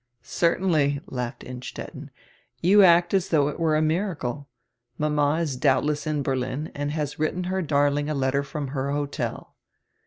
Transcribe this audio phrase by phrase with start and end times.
[0.23, 2.09] "Certainly," laughed Innstetten.
[2.59, 4.49] "You act as though it were a miracle.
[4.97, 9.53] Mama is doubtless in Berlin and has written her darling a letter from her hotel."